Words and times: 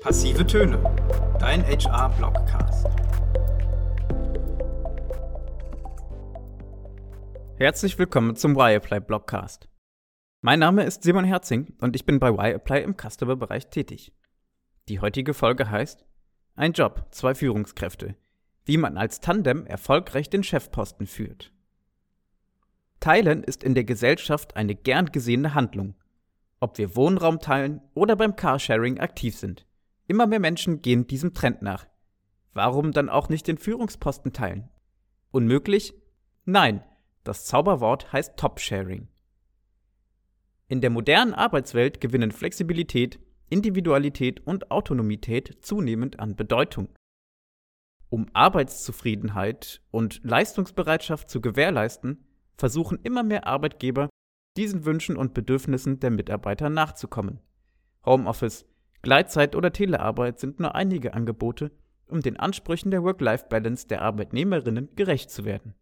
Passive 0.00 0.46
Töne, 0.46 0.82
dein 1.38 1.62
HR-Blogcast. 1.62 2.86
Herzlich 7.56 7.98
willkommen 7.98 8.34
zum 8.34 8.52
Y-Apply 8.52 9.00
Blogcast. 9.00 9.68
Mein 10.40 10.58
Name 10.60 10.84
ist 10.84 11.02
Simon 11.02 11.26
Herzing 11.26 11.74
und 11.82 11.96
ich 11.96 12.06
bin 12.06 12.18
bei 12.18 12.30
Y-Apply 12.30 12.80
im 12.80 12.96
Customer-Bereich 12.96 13.66
tätig. 13.68 14.14
Die 14.88 15.00
heutige 15.00 15.34
Folge 15.34 15.68
heißt 15.68 16.06
Ein 16.54 16.72
Job, 16.72 17.08
zwei 17.10 17.34
Führungskräfte. 17.34 18.16
Wie 18.64 18.78
man 18.78 18.96
als 18.96 19.20
Tandem 19.20 19.66
erfolgreich 19.66 20.30
den 20.30 20.42
Chefposten 20.42 21.06
führt. 21.06 21.52
Teilen 23.00 23.44
ist 23.44 23.62
in 23.62 23.74
der 23.74 23.84
Gesellschaft 23.84 24.56
eine 24.56 24.74
gern 24.74 25.12
gesehene 25.12 25.52
Handlung. 25.52 25.94
Ob 26.58 26.78
wir 26.78 26.96
Wohnraum 26.96 27.38
teilen 27.38 27.82
oder 27.92 28.16
beim 28.16 28.34
Carsharing 28.34 28.98
aktiv 28.98 29.36
sind. 29.36 29.66
Immer 30.10 30.26
mehr 30.26 30.40
Menschen 30.40 30.82
gehen 30.82 31.06
diesem 31.06 31.34
Trend 31.34 31.62
nach. 31.62 31.86
Warum 32.52 32.90
dann 32.90 33.08
auch 33.08 33.28
nicht 33.28 33.46
den 33.46 33.58
Führungsposten 33.58 34.32
teilen? 34.32 34.68
Unmöglich? 35.30 35.94
Nein, 36.44 36.82
das 37.22 37.44
Zauberwort 37.44 38.12
heißt 38.12 38.36
Top-Sharing. 38.36 39.06
In 40.66 40.80
der 40.80 40.90
modernen 40.90 41.32
Arbeitswelt 41.32 42.00
gewinnen 42.00 42.32
Flexibilität, 42.32 43.20
Individualität 43.50 44.44
und 44.44 44.72
Autonomität 44.72 45.58
zunehmend 45.64 46.18
an 46.18 46.34
Bedeutung. 46.34 46.88
Um 48.08 48.26
Arbeitszufriedenheit 48.32 49.80
und 49.92 50.22
Leistungsbereitschaft 50.24 51.30
zu 51.30 51.40
gewährleisten, 51.40 52.24
versuchen 52.56 52.98
immer 53.04 53.22
mehr 53.22 53.46
Arbeitgeber, 53.46 54.08
diesen 54.56 54.84
Wünschen 54.84 55.16
und 55.16 55.34
Bedürfnissen 55.34 56.00
der 56.00 56.10
Mitarbeiter 56.10 56.68
nachzukommen. 56.68 57.38
Homeoffice, 58.04 58.66
Gleitzeit 59.02 59.56
oder 59.56 59.72
Telearbeit 59.72 60.38
sind 60.38 60.60
nur 60.60 60.74
einige 60.74 61.14
Angebote, 61.14 61.70
um 62.06 62.20
den 62.20 62.38
Ansprüchen 62.38 62.90
der 62.90 63.02
Work-Life-Balance 63.02 63.88
der 63.88 64.02
Arbeitnehmerinnen 64.02 64.94
gerecht 64.94 65.30
zu 65.30 65.44
werden. 65.44 65.74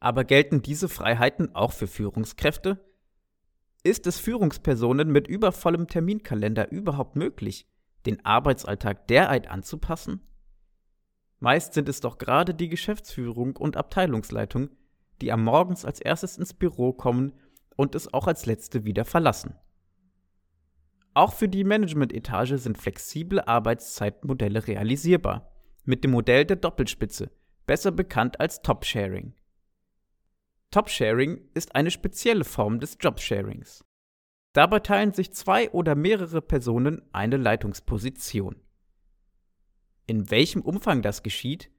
Aber 0.00 0.24
gelten 0.24 0.62
diese 0.62 0.88
Freiheiten 0.88 1.54
auch 1.54 1.72
für 1.72 1.86
Führungskräfte? 1.86 2.84
Ist 3.82 4.06
es 4.06 4.18
Führungspersonen 4.18 5.10
mit 5.10 5.28
übervollem 5.28 5.86
Terminkalender 5.86 6.70
überhaupt 6.70 7.16
möglich, 7.16 7.68
den 8.06 8.24
Arbeitsalltag 8.24 9.06
derart 9.08 9.48
anzupassen? 9.48 10.26
Meist 11.38 11.74
sind 11.74 11.88
es 11.88 12.00
doch 12.00 12.18
gerade 12.18 12.54
die 12.54 12.68
Geschäftsführung 12.68 13.56
und 13.56 13.76
Abteilungsleitung, 13.76 14.70
die 15.20 15.32
am 15.32 15.44
Morgens 15.44 15.84
als 15.84 16.00
erstes 16.00 16.36
ins 16.36 16.54
Büro 16.54 16.92
kommen 16.92 17.32
und 17.76 17.94
es 17.94 18.12
auch 18.12 18.26
als 18.26 18.46
letzte 18.46 18.84
wieder 18.84 19.04
verlassen. 19.04 19.54
Auch 21.12 21.34
für 21.34 21.48
die 21.48 21.64
Management-Etage 21.64 22.54
sind 22.56 22.78
flexible 22.78 23.40
Arbeitszeitmodelle 23.40 24.66
realisierbar, 24.68 25.50
mit 25.84 26.04
dem 26.04 26.12
Modell 26.12 26.44
der 26.44 26.56
Doppelspitze, 26.56 27.30
besser 27.66 27.90
bekannt 27.90 28.38
als 28.38 28.62
Top-Sharing. 28.62 29.34
Top-Sharing 30.70 31.40
ist 31.52 31.74
eine 31.74 31.90
spezielle 31.90 32.44
Form 32.44 32.78
des 32.78 32.96
Job-Sharings. 33.00 33.84
Dabei 34.52 34.78
teilen 34.80 35.12
sich 35.12 35.32
zwei 35.32 35.70
oder 35.70 35.96
mehrere 35.96 36.40
Personen 36.40 37.02
eine 37.12 37.36
Leitungsposition. 37.36 38.56
In 40.06 40.30
welchem 40.30 40.62
Umfang 40.62 41.02
das 41.02 41.24
geschieht, 41.24 41.70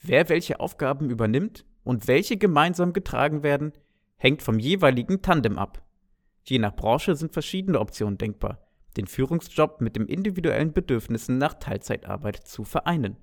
wer 0.00 0.28
welche 0.28 0.60
Aufgaben 0.60 1.10
übernimmt 1.10 1.64
und 1.82 2.06
welche 2.06 2.36
gemeinsam 2.36 2.92
getragen 2.92 3.42
werden, 3.42 3.72
hängt 4.16 4.42
vom 4.42 4.58
jeweiligen 4.60 5.20
Tandem 5.22 5.58
ab. 5.58 5.84
Je 6.44 6.58
nach 6.58 6.74
Branche 6.76 7.14
sind 7.16 7.32
verschiedene 7.32 7.78
Optionen 7.78 8.18
denkbar, 8.18 8.67
den 8.98 9.06
Führungsjob 9.06 9.80
mit 9.80 9.96
den 9.96 10.06
individuellen 10.06 10.72
Bedürfnissen 10.72 11.38
nach 11.38 11.54
Teilzeitarbeit 11.54 12.36
zu 12.46 12.64
vereinen. 12.64 13.16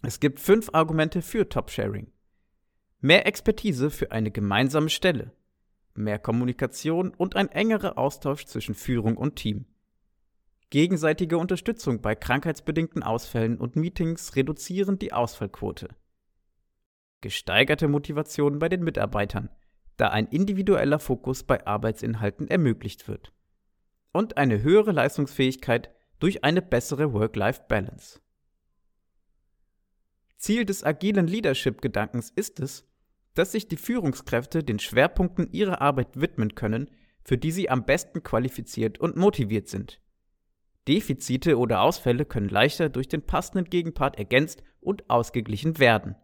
Es 0.00 0.18
gibt 0.18 0.40
fünf 0.40 0.70
Argumente 0.72 1.22
für 1.22 1.48
Top-Sharing. 1.48 2.10
Mehr 3.00 3.26
Expertise 3.26 3.90
für 3.90 4.10
eine 4.10 4.30
gemeinsame 4.30 4.88
Stelle, 4.88 5.32
mehr 5.94 6.18
Kommunikation 6.18 7.12
und 7.14 7.36
ein 7.36 7.48
engerer 7.48 7.98
Austausch 7.98 8.46
zwischen 8.46 8.74
Führung 8.74 9.16
und 9.16 9.36
Team. 9.36 9.66
Gegenseitige 10.70 11.36
Unterstützung 11.36 12.00
bei 12.00 12.14
krankheitsbedingten 12.14 13.02
Ausfällen 13.02 13.58
und 13.58 13.76
Meetings 13.76 14.34
reduzieren 14.34 14.98
die 14.98 15.12
Ausfallquote. 15.12 15.88
Gesteigerte 17.20 17.86
Motivation 17.86 18.58
bei 18.58 18.70
den 18.70 18.82
Mitarbeitern, 18.82 19.50
da 19.98 20.08
ein 20.08 20.26
individueller 20.26 20.98
Fokus 20.98 21.42
bei 21.42 21.66
Arbeitsinhalten 21.66 22.48
ermöglicht 22.48 23.06
wird 23.06 23.32
und 24.12 24.36
eine 24.36 24.62
höhere 24.62 24.92
Leistungsfähigkeit 24.92 25.90
durch 26.18 26.44
eine 26.44 26.62
bessere 26.62 27.12
Work-Life-Balance. 27.12 28.20
Ziel 30.36 30.64
des 30.64 30.84
agilen 30.84 31.26
Leadership-Gedankens 31.26 32.30
ist 32.30 32.60
es, 32.60 32.86
dass 33.34 33.52
sich 33.52 33.68
die 33.68 33.76
Führungskräfte 33.76 34.62
den 34.62 34.78
Schwerpunkten 34.78 35.50
ihrer 35.52 35.80
Arbeit 35.80 36.20
widmen 36.20 36.54
können, 36.54 36.90
für 37.24 37.38
die 37.38 37.52
sie 37.52 37.70
am 37.70 37.84
besten 37.84 38.22
qualifiziert 38.22 38.98
und 38.98 39.16
motiviert 39.16 39.68
sind. 39.68 40.00
Defizite 40.88 41.58
oder 41.58 41.80
Ausfälle 41.82 42.24
können 42.24 42.48
leichter 42.48 42.88
durch 42.88 43.08
den 43.08 43.22
passenden 43.22 43.70
Gegenpart 43.70 44.18
ergänzt 44.18 44.62
und 44.80 45.08
ausgeglichen 45.08 45.78
werden. 45.78 46.16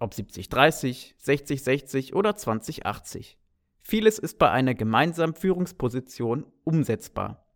Ob 0.00 0.12
70-30, 0.12 1.14
60-60 1.22 2.14
oder 2.14 2.30
20-80. 2.30 3.36
Vieles 3.90 4.18
ist 4.18 4.38
bei 4.38 4.50
einer 4.50 4.74
gemeinsamen 4.74 5.32
Führungsposition 5.32 6.44
umsetzbar. 6.64 7.46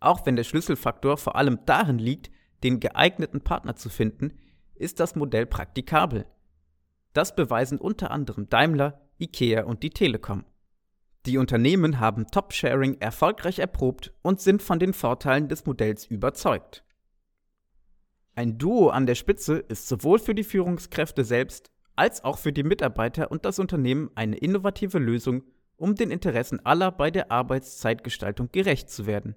Auch 0.00 0.24
wenn 0.24 0.34
der 0.34 0.44
Schlüsselfaktor 0.44 1.18
vor 1.18 1.36
allem 1.36 1.58
darin 1.66 1.98
liegt, 1.98 2.30
den 2.62 2.80
geeigneten 2.80 3.42
Partner 3.42 3.76
zu 3.76 3.90
finden, 3.90 4.38
ist 4.76 4.98
das 4.98 5.16
Modell 5.16 5.44
praktikabel. 5.44 6.24
Das 7.12 7.36
beweisen 7.36 7.78
unter 7.78 8.12
anderem 8.12 8.48
Daimler, 8.48 9.10
IKEA 9.20 9.64
und 9.64 9.82
die 9.82 9.90
Telekom. 9.90 10.46
Die 11.26 11.36
Unternehmen 11.36 12.00
haben 12.00 12.28
Top-Sharing 12.28 12.98
erfolgreich 13.02 13.58
erprobt 13.58 14.14
und 14.22 14.40
sind 14.40 14.62
von 14.62 14.78
den 14.78 14.94
Vorteilen 14.94 15.48
des 15.48 15.66
Modells 15.66 16.06
überzeugt. 16.06 16.82
Ein 18.34 18.56
Duo 18.56 18.88
an 18.88 19.04
der 19.04 19.16
Spitze 19.16 19.58
ist 19.58 19.86
sowohl 19.86 20.18
für 20.18 20.34
die 20.34 20.44
Führungskräfte 20.44 21.24
selbst 21.24 21.70
als 22.00 22.24
auch 22.24 22.38
für 22.38 22.50
die 22.50 22.62
Mitarbeiter 22.62 23.30
und 23.30 23.44
das 23.44 23.58
Unternehmen 23.58 24.10
eine 24.14 24.38
innovative 24.38 24.98
Lösung, 24.98 25.42
um 25.76 25.96
den 25.96 26.10
Interessen 26.10 26.64
aller 26.64 26.90
bei 26.90 27.10
der 27.10 27.30
Arbeitszeitgestaltung 27.30 28.48
gerecht 28.52 28.88
zu 28.88 29.04
werden. 29.04 29.34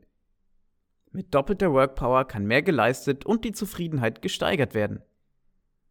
Mit 1.12 1.36
doppelter 1.36 1.74
Workpower 1.74 2.24
kann 2.26 2.46
mehr 2.46 2.62
geleistet 2.62 3.26
und 3.26 3.44
die 3.44 3.52
Zufriedenheit 3.52 4.22
gesteigert 4.22 4.76
werden. 4.76 5.02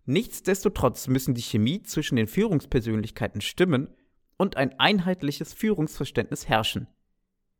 Nichtsdestotrotz 0.06 1.08
müssen 1.08 1.34
die 1.34 1.42
Chemie 1.42 1.82
zwischen 1.82 2.16
den 2.16 2.26
Führungspersönlichkeiten 2.26 3.42
stimmen 3.42 3.90
und 4.38 4.56
ein 4.56 4.80
einheitliches 4.80 5.52
Führungsverständnis 5.52 6.48
herrschen. 6.48 6.86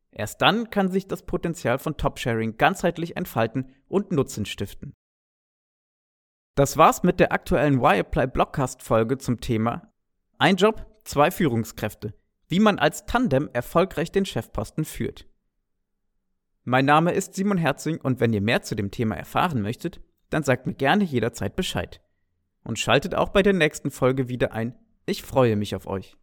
Erst 0.09 0.41
dann 0.41 0.71
kann 0.71 0.89
sich 0.89 1.07
das 1.07 1.21
Potenzial 1.21 1.77
von 1.77 1.97
Top-Sharing 1.97 2.57
ganzheitlich 2.57 3.15
entfalten 3.15 3.75
und 3.87 4.11
Nutzen 4.11 4.47
stiften. 4.47 4.95
Das 6.55 6.77
war's 6.77 7.01
mit 7.01 7.19
der 7.19 7.31
aktuellen 7.31 7.79
Y-Apply 7.79 8.27
Blockcast-Folge 8.27 9.17
zum 9.17 9.41
Thema 9.41 9.91
Ein 10.37 10.55
Job, 10.55 10.85
zwei 11.03 11.31
Führungskräfte. 11.31 12.13
Wie 12.47 12.59
man 12.59 12.77
als 12.77 13.07
Tandem 13.07 13.49
erfolgreich 13.53 14.11
den 14.11 14.25
Chefposten 14.25 14.85
führt. 14.85 15.27
Mein 16.63 16.85
Name 16.85 17.11
ist 17.13 17.33
Simon 17.33 17.57
Herzing 17.57 17.99
und 17.99 18.19
wenn 18.19 18.33
ihr 18.33 18.41
mehr 18.41 18.61
zu 18.61 18.75
dem 18.75 18.91
Thema 18.91 19.15
erfahren 19.15 19.63
möchtet, 19.63 19.99
dann 20.29 20.43
sagt 20.43 20.67
mir 20.67 20.75
gerne 20.75 21.03
jederzeit 21.03 21.55
Bescheid. 21.55 22.01
Und 22.63 22.77
schaltet 22.77 23.15
auch 23.15 23.29
bei 23.29 23.41
der 23.41 23.53
nächsten 23.53 23.89
Folge 23.89 24.29
wieder 24.29 24.51
ein. 24.51 24.75
Ich 25.07 25.23
freue 25.23 25.55
mich 25.55 25.75
auf 25.75 25.87
euch. 25.87 26.17